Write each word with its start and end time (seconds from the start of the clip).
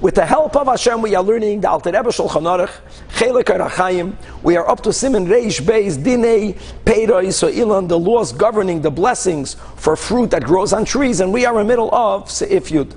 With 0.00 0.14
the 0.14 0.24
help 0.24 0.54
of 0.54 0.68
Hashem, 0.68 1.02
we 1.02 1.16
are 1.16 1.22
learning 1.24 1.62
the 1.62 1.70
Alter 1.70 1.90
Rebbe 1.90 2.10
Shulchan 2.10 2.44
Aruch, 2.44 2.70
Chelik 3.14 3.46
Arachayim. 3.46 4.14
We 4.44 4.56
are 4.56 4.68
up 4.70 4.80
to 4.84 4.90
Siman 4.90 5.26
Reish 5.26 5.60
Beis 5.60 5.98
Dinei 5.98 7.32
So 7.32 7.50
Ilan, 7.50 7.88
the 7.88 7.98
laws 7.98 8.32
governing 8.32 8.80
the 8.80 8.92
blessings 8.92 9.54
for 9.74 9.96
fruit 9.96 10.30
that 10.30 10.44
grows 10.44 10.72
on 10.72 10.84
trees, 10.84 11.18
and 11.18 11.32
we 11.32 11.44
are 11.46 11.60
in 11.60 11.66
the 11.66 11.72
middle 11.72 11.92
of 11.92 12.26
Seif 12.26 12.70
Yud. 12.70 12.94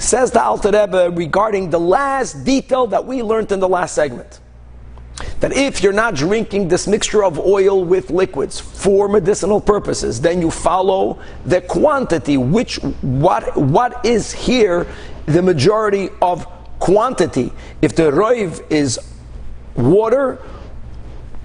Says 0.00 0.32
the 0.32 0.42
Alter 0.42 0.72
Rebbe 0.72 1.12
regarding 1.14 1.70
the 1.70 1.78
last 1.78 2.42
detail 2.42 2.88
that 2.88 3.06
we 3.06 3.22
learned 3.22 3.52
in 3.52 3.60
the 3.60 3.68
last 3.68 3.94
segment 3.94 4.39
that 5.40 5.52
if 5.56 5.82
you're 5.82 5.92
not 5.92 6.14
drinking 6.14 6.68
this 6.68 6.86
mixture 6.86 7.24
of 7.24 7.38
oil 7.38 7.82
with 7.84 8.10
liquids 8.10 8.60
for 8.60 9.08
medicinal 9.08 9.60
purposes, 9.60 10.20
then 10.20 10.40
you 10.40 10.50
follow 10.50 11.18
the 11.46 11.60
quantity, 11.62 12.36
which 12.36 12.76
what 13.02 13.56
what 13.56 14.04
is 14.04 14.32
here 14.32 14.86
the 15.26 15.42
majority 15.42 16.10
of 16.20 16.46
quantity. 16.78 17.52
If 17.82 17.96
the 17.96 18.10
roiv 18.10 18.70
is 18.70 18.98
water, 19.76 20.38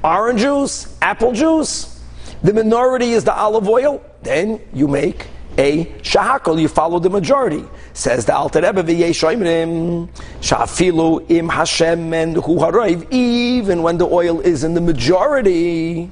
orange 0.04 0.42
juice, 0.42 0.98
apple 1.02 1.32
juice, 1.32 2.04
the 2.44 2.54
minority 2.54 3.12
is 3.12 3.24
the 3.24 3.36
olive 3.36 3.68
oil, 3.68 4.04
then 4.24 4.62
you 4.74 4.88
make 4.88 5.28
a 5.58 5.86
shahakol, 6.02 6.60
you 6.60 6.68
follow 6.68 7.00
the 7.00 7.10
majority. 7.10 7.64
Says 7.94 8.26
the 8.26 8.36
Alter 8.36 8.62
Rebbe 8.62 8.84
v'yeshoimrim 8.84 10.10
shafilu 10.42 11.30
im 11.32 11.50
hashemen 11.50 12.44
hu 12.44 12.58
harayv. 12.58 13.08
Even 13.12 13.82
when 13.82 13.98
the 13.98 14.06
oil 14.06 14.42
is 14.42 14.64
in 14.64 14.74
the 14.74 14.82
majority. 14.82 16.12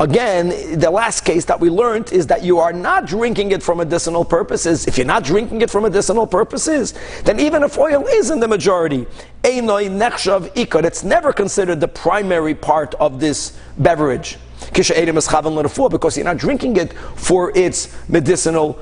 Again, 0.00 0.78
the 0.80 0.90
last 0.90 1.20
case 1.24 1.44
that 1.44 1.60
we 1.60 1.70
learned 1.70 2.12
is 2.12 2.26
that 2.26 2.42
you 2.42 2.58
are 2.58 2.72
not 2.72 3.06
drinking 3.06 3.52
it 3.52 3.62
for 3.62 3.74
medicinal 3.74 4.24
purposes. 4.24 4.86
If 4.88 4.96
you're 4.98 5.06
not 5.06 5.22
drinking 5.22 5.60
it 5.60 5.70
for 5.70 5.80
medicinal 5.80 6.26
purposes, 6.26 6.94
then 7.22 7.38
even 7.38 7.62
if 7.62 7.78
oil 7.78 8.04
is 8.06 8.30
in 8.30 8.40
the 8.40 8.48
majority, 8.48 9.06
it's 9.44 11.04
never 11.04 11.32
considered 11.32 11.80
the 11.80 11.88
primary 11.88 12.54
part 12.54 12.94
of 12.94 13.20
this 13.20 13.56
beverage 13.78 14.38
because 14.72 16.16
you're 16.16 16.24
not 16.24 16.38
drinking 16.38 16.76
it 16.76 16.92
for 17.16 17.56
its 17.56 17.94
medicinal 18.08 18.78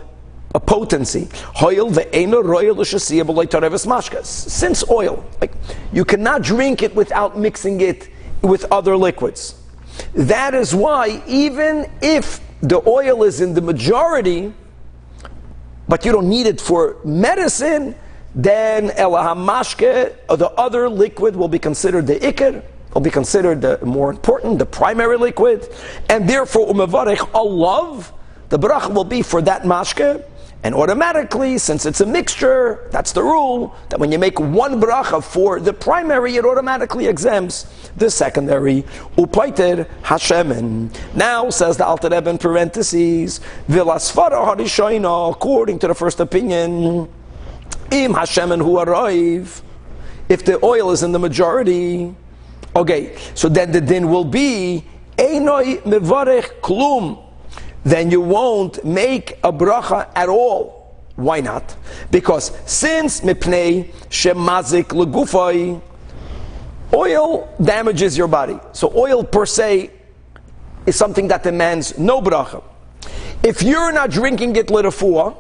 potency. 0.67 1.29
Since 4.23 4.91
oil, 4.91 5.25
like, 5.41 5.53
you 5.93 6.05
cannot 6.05 6.43
drink 6.43 6.83
it 6.83 6.95
without 6.95 7.39
mixing 7.39 7.81
it 7.81 8.09
with 8.43 8.65
other 8.73 8.97
liquids. 8.97 9.55
That 10.15 10.55
is 10.55 10.75
why, 10.75 11.23
even 11.27 11.91
if 12.03 12.41
the 12.63 12.83
oil 12.87 13.23
is 13.23 13.41
in 13.41 13.55
the 13.55 13.61
majority, 13.61 14.53
but 15.89 16.05
you 16.05 16.13
don't 16.13 16.29
need 16.29 16.47
it 16.47 16.61
for 16.61 16.97
medicine, 17.05 17.95
then 18.35 18.89
elahamashke, 18.91 20.15
the 20.37 20.51
other 20.51 20.89
liquid, 20.89 21.37
will 21.37 21.49
be 21.49 21.59
considered 21.59 22.07
the 22.07 22.17
ikar, 22.21 22.63
will 22.95 23.01
be 23.01 23.11
considered 23.11 23.61
the 23.61 23.79
more 23.85 24.11
important, 24.11 24.59
the 24.59 24.67
primary 24.67 25.17
liquid, 25.17 25.69
and 26.09 26.29
therefore 26.29 26.73
umavarech 26.73 27.33
love 27.35 28.13
the 28.51 28.59
bracha 28.59 28.93
will 28.93 29.05
be 29.05 29.23
for 29.23 29.41
that 29.43 29.63
mashke, 29.63 30.25
and 30.63 30.75
automatically, 30.75 31.57
since 31.57 31.87
it's 31.87 32.03
a 32.03 32.07
mixture, 32.07 32.87
that's 32.91 33.13
the 33.13 33.23
rule, 33.23 33.75
that 33.89 33.99
when 33.99 34.13
you 34.13 34.19
make 34.19 34.39
one 34.39 34.79
bracha 34.79 35.25
for 35.25 35.59
the 35.59 35.73
primary, 35.73 36.37
it 36.37 36.45
automatically 36.45 37.07
exempts 37.07 37.67
the 37.97 38.11
secondary. 38.11 38.85
Upaiter 39.17 39.87
Hashemen. 40.03 40.95
Now, 41.15 41.49
says 41.49 41.79
the 41.79 41.87
Alter 41.87 42.11
Rebbe 42.11 42.29
in 42.29 42.39
parentheses, 42.39 43.41
Vilasfara 43.69 44.33
Harishoina, 44.33 45.31
according 45.33 45.79
to 45.79 45.89
the 45.89 45.95
first 45.95 46.21
opinion, 46.21 47.09
Im 47.91 48.13
Hashemen 48.13 48.61
hu 48.61 48.81
arrive, 48.81 49.63
if 50.29 50.45
the 50.45 50.63
oil 50.63 50.91
is 50.91 51.03
in 51.03 51.13
the 51.13 51.19
majority, 51.19 52.15
Okay, 52.75 53.17
so 53.35 53.49
then 53.49 53.73
the 53.73 53.81
din 53.81 54.09
will 54.09 54.25
be 54.25 54.85
Einoi 55.17 55.83
mevarech 55.83 56.61
klum. 56.61 57.23
Then 57.85 58.11
you 58.11 58.21
won't 58.21 58.85
make 58.85 59.39
a 59.43 59.53
bracha 59.53 60.09
at 60.15 60.29
all. 60.29 60.95
Why 61.17 61.41
not? 61.41 61.77
Because 62.11 62.53
since 62.67 63.21
mipnei 63.21 63.93
shemazik 64.09 64.85
legufay, 64.85 65.81
oil 66.95 67.55
damages 67.63 68.17
your 68.17 68.29
body. 68.29 68.59
So 68.73 68.93
oil 68.97 69.25
per 69.25 69.47
se 69.47 69.91
is 70.87 70.97
something 70.97 71.29
that 71.29 71.43
demands 71.43 71.99
no 71.99 72.21
bracha. 72.21 72.63
If 73.43 73.63
you're 73.63 73.93
not 73.93 74.11
drinking 74.11 74.57
it 74.57 74.69
litafua, 74.69 75.37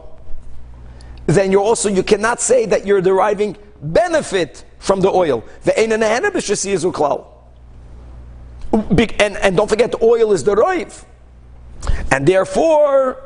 then 1.26 1.52
you're 1.52 1.62
also 1.62 1.88
you 1.88 2.02
cannot 2.02 2.40
say 2.40 2.66
that 2.66 2.86
you're 2.86 3.00
deriving 3.00 3.56
benefit 3.82 4.64
from 4.80 5.00
the 5.00 5.08
oil. 5.08 5.44
And, 8.72 9.36
and 9.36 9.56
don't 9.56 9.68
forget, 9.68 9.92
the 9.92 10.02
oil 10.02 10.32
is 10.32 10.42
the 10.42 10.56
roiv. 10.56 11.04
And 12.10 12.26
therefore, 12.26 13.22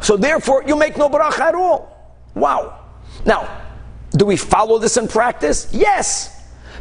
so 0.00 0.16
therefore, 0.16 0.64
you 0.66 0.76
make 0.76 0.96
no 0.96 1.08
bracha 1.08 1.40
at 1.40 1.54
all. 1.54 2.14
Wow. 2.34 2.78
Now, 3.24 3.62
do 4.10 4.24
we 4.24 4.36
follow 4.36 4.78
this 4.78 4.96
in 4.96 5.08
practice? 5.08 5.68
Yes. 5.72 6.31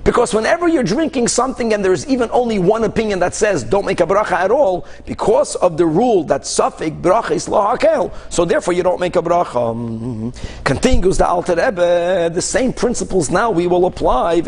Because 0.03 0.34
whenever 0.34 0.67
you're 0.67 0.81
drinking 0.81 1.28
something 1.28 1.73
and 1.73 1.85
there's 1.85 2.07
even 2.07 2.31
only 2.31 2.57
one 2.57 2.85
opinion 2.85 3.19
that 3.19 3.35
says 3.35 3.63
don't 3.63 3.85
make 3.85 4.00
a 4.00 4.06
bracha 4.06 4.31
at 4.31 4.50
all, 4.50 4.88
because 5.06 5.56
of 5.57 5.78
the 5.78 5.85
rule 5.85 6.23
that 6.23 6.44
suffix 6.45 6.95
bracha 6.95 7.31
is 7.31 7.47
lahakel, 7.47 8.11
so 8.29 8.44
therefore 8.44 8.73
you 8.73 8.81
don't 8.81 9.00
make 9.00 9.16
a 9.16 9.22
bracha. 9.22 9.75
Mm-hmm. 9.75 10.31
Continues 10.63 11.19
the 11.19 11.28
Alter 11.28 11.56
Rebbe, 11.56 12.31
the 12.34 12.41
same 12.41 12.73
principles 12.73 13.29
now 13.29 13.51
we 13.51 13.67
will 13.67 13.85
apply. 13.85 14.41
If 14.44 14.47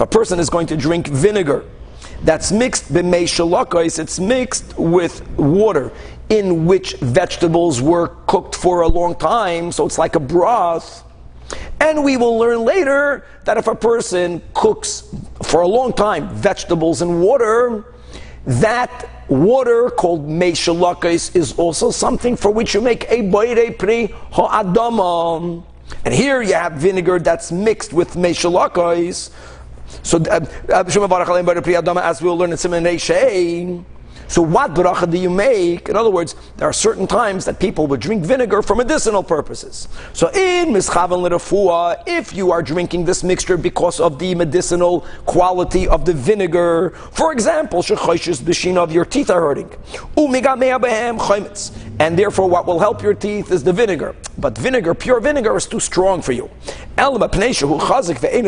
a 0.00 0.06
person 0.06 0.38
is 0.38 0.50
going 0.50 0.66
to 0.66 0.76
drink 0.76 1.08
vinegar, 1.08 1.64
that's 2.24 2.52
mixed 2.52 2.92
b'meishalakos, 2.92 3.98
it's 3.98 4.20
mixed 4.20 4.78
with 4.78 5.26
water 5.38 5.92
in 6.28 6.66
which 6.66 6.96
vegetables 6.96 7.80
were 7.80 8.08
cooked 8.26 8.54
for 8.54 8.82
a 8.82 8.88
long 8.88 9.14
time, 9.14 9.72
so 9.72 9.86
it's 9.86 9.96
like 9.98 10.14
a 10.14 10.20
broth. 10.20 11.04
And 11.84 12.02
we 12.02 12.16
will 12.16 12.38
learn 12.38 12.64
later 12.64 13.26
that 13.44 13.58
if 13.58 13.66
a 13.66 13.74
person 13.74 14.40
cooks 14.54 15.04
for 15.42 15.60
a 15.60 15.68
long 15.68 15.92
time 15.92 16.30
vegetables 16.30 17.02
in 17.02 17.20
water, 17.20 17.84
that 18.46 19.10
water 19.28 19.90
called 19.90 20.26
meishalakis 20.26 21.36
is 21.36 21.52
also 21.58 21.90
something 21.90 22.36
for 22.36 22.50
which 22.50 22.72
you 22.72 22.80
make 22.80 23.04
a 23.10 23.20
boire 23.28 23.70
pri 23.70 24.06
ha'adama. 24.32 25.62
And 26.06 26.14
here 26.14 26.40
you 26.40 26.54
have 26.54 26.72
vinegar 26.72 27.18
that's 27.18 27.52
mixed 27.52 27.92
with 27.92 28.14
meishalakis. 28.14 29.28
So, 30.02 30.16
uh, 30.24 30.40
uh, 30.72 30.84
as 30.86 32.22
we'll 32.22 32.38
learn 32.38 32.50
in 32.50 32.56
Siman 32.56 33.84
so 34.28 34.42
what 34.42 34.74
bracha 34.74 35.10
do 35.10 35.18
you 35.18 35.30
make? 35.30 35.88
In 35.88 35.96
other 35.96 36.10
words, 36.10 36.34
there 36.56 36.68
are 36.68 36.72
certain 36.72 37.06
times 37.06 37.44
that 37.44 37.60
people 37.60 37.86
would 37.86 38.00
drink 38.00 38.24
vinegar 38.24 38.62
for 38.62 38.74
medicinal 38.74 39.22
purposes. 39.22 39.88
So 40.12 40.28
in 40.28 40.68
mischavan 40.68 41.22
l'rafua, 41.22 42.02
if 42.06 42.34
you 42.34 42.50
are 42.50 42.62
drinking 42.62 43.04
this 43.04 43.22
mixture 43.22 43.56
because 43.56 44.00
of 44.00 44.18
the 44.18 44.34
medicinal 44.34 45.00
quality 45.26 45.86
of 45.88 46.04
the 46.04 46.12
vinegar, 46.12 46.90
for 47.12 47.32
example, 47.32 47.82
shechoishes 47.82 48.42
b'shina 48.42 48.78
of 48.78 48.92
your 48.92 49.04
teeth 49.04 49.30
are 49.30 49.40
hurting, 49.40 49.70
and 52.00 52.18
therefore 52.18 52.48
what 52.48 52.66
will 52.66 52.78
help 52.78 53.02
your 53.02 53.14
teeth 53.14 53.50
is 53.50 53.62
the 53.62 53.72
vinegar. 53.72 54.16
But 54.38 54.58
vinegar, 54.58 54.94
pure 54.94 55.20
vinegar, 55.20 55.56
is 55.56 55.66
too 55.66 55.80
strong 55.80 56.22
for 56.22 56.32
you. 56.32 56.50
Because 56.96 58.40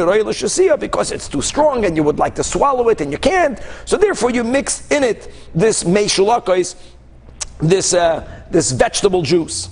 it's 1.13 1.29
too 1.29 1.43
strong 1.43 1.85
and 1.85 1.97
you 1.97 2.03
would 2.03 2.19
like 2.19 2.35
to 2.37 2.45
swallow 2.45 2.89
it 2.89 3.01
and 3.01 3.11
you 3.11 3.19
can't. 3.19 3.61
So 3.85 3.97
therefore 3.97 4.31
you 4.31 4.45
mix 4.45 4.91
in 4.91 5.05
it 5.05 5.33
this 5.55 5.85
meishulakos, 5.85 6.77
this, 7.61 7.95
uh, 7.95 8.45
this 8.51 8.73
vegetable 8.73 9.23
juice. 9.23 9.69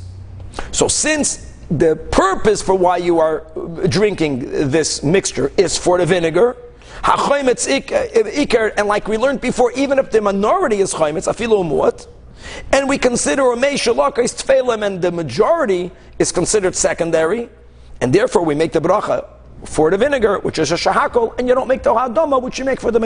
So 0.72 0.88
since 0.88 1.52
the 1.70 1.96
purpose 2.10 2.62
for 2.62 2.74
why 2.74 2.98
you 2.98 3.20
are 3.20 3.46
drinking 3.88 4.70
this 4.70 5.02
mixture 5.02 5.52
is 5.56 5.78
for 5.78 5.98
the 5.98 6.06
vinegar, 6.06 6.56
and 7.04 8.88
like 8.88 9.08
we 9.08 9.18
learned 9.18 9.40
before, 9.40 9.72
even 9.72 9.98
if 9.98 10.10
the 10.10 10.20
minority 10.20 10.80
is 10.80 10.94
chaymetz, 10.94 11.28
afilu 11.28 11.64
muat, 11.64 12.06
and 12.72 12.88
we 12.88 12.98
consider 12.98 13.52
a 13.52 13.56
meishalaka 13.56 14.24
is 14.24 14.32
tfelem, 14.32 14.86
and 14.86 15.02
the 15.02 15.12
majority 15.12 15.90
is 16.18 16.32
considered 16.32 16.74
secondary, 16.74 17.48
and 18.00 18.12
therefore 18.12 18.44
we 18.44 18.54
make 18.54 18.72
the 18.72 18.80
bracha 18.80 19.26
for 19.64 19.90
the 19.90 19.96
vinegar, 19.96 20.38
which 20.40 20.58
is 20.58 20.72
a 20.72 20.74
shahakol, 20.74 21.38
and 21.38 21.48
you 21.48 21.54
don't 21.54 21.68
make 21.68 21.82
the 21.82 21.92
ha'adama, 21.92 22.40
which 22.40 22.58
you 22.58 22.64
make 22.64 22.80
for 22.80 22.90
the. 22.90 22.98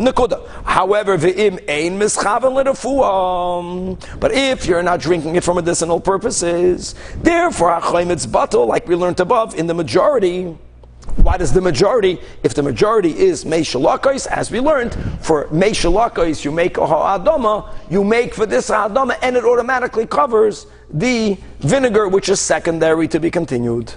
Nekuda. 0.00 0.48
However. 0.64 1.18
But 4.18 4.32
if 4.32 4.66
you're 4.66 4.82
not 4.82 5.00
drinking 5.00 5.36
it 5.36 5.44
for 5.44 5.54
medicinal 5.54 6.00
purposes, 6.00 6.94
therefore 7.16 7.78
it's 7.82 8.26
batal, 8.26 8.66
like 8.66 8.88
we 8.88 8.96
learned 8.96 9.20
above, 9.20 9.54
in 9.54 9.66
the 9.66 9.74
majority. 9.74 10.56
Why 11.16 11.36
does 11.36 11.52
the 11.52 11.60
majority, 11.60 12.18
if 12.42 12.54
the 12.54 12.62
majority 12.62 13.18
is 13.18 13.44
Meishalakais, 13.44 14.26
as 14.28 14.50
we 14.50 14.60
learned, 14.60 14.94
for 15.20 15.48
Meishalakais 15.48 16.44
you 16.44 16.52
make 16.52 16.76
a 16.76 16.86
ha'adama, 16.86 17.74
you 17.90 18.04
make 18.04 18.34
for 18.34 18.46
this 18.46 18.68
ha'adama, 18.68 19.18
and 19.22 19.36
it 19.36 19.44
automatically 19.44 20.06
covers 20.06 20.66
the 20.92 21.36
vinegar 21.60 22.08
which 22.08 22.28
is 22.28 22.40
secondary 22.40 23.08
to 23.08 23.20
be 23.20 23.30
continued. 23.30 23.94